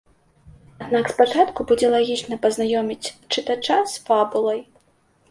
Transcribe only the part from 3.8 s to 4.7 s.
з фабулай.